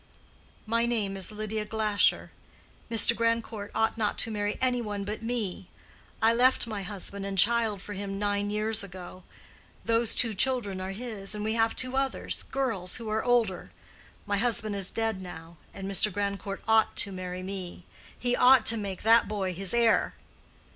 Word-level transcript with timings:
"My 0.65 0.87
name 0.87 1.15
is 1.15 1.31
Lydia 1.31 1.63
Glasher. 1.63 2.31
Mr. 2.89 3.15
Grandcourt 3.15 3.69
ought 3.75 3.99
not 3.99 4.17
to 4.17 4.31
marry 4.31 4.57
any 4.59 4.81
one 4.81 5.03
but 5.03 5.21
me. 5.21 5.67
I 6.23 6.33
left 6.33 6.65
my 6.65 6.81
husband 6.81 7.23
and 7.23 7.37
child 7.37 7.83
for 7.83 7.93
him 7.93 8.17
nine 8.17 8.49
years 8.49 8.83
ago. 8.83 9.21
Those 9.85 10.15
two 10.15 10.33
children 10.33 10.81
are 10.81 10.89
his, 10.93 11.35
and 11.35 11.43
we 11.43 11.53
have 11.53 11.75
two 11.75 11.95
others—girls—who 11.95 13.07
are 13.09 13.23
older. 13.23 13.69
My 14.25 14.37
husband 14.37 14.75
is 14.75 14.89
dead 14.89 15.21
now, 15.21 15.57
and 15.71 15.87
Mr. 15.87 16.11
Grandcourt 16.11 16.63
ought 16.67 16.95
to 16.95 17.11
marry 17.11 17.43
me. 17.43 17.85
He 18.17 18.35
ought 18.35 18.65
to 18.65 18.77
make 18.77 19.03
that 19.03 19.27
boy 19.27 19.53
his 19.53 19.71
heir." 19.71 20.15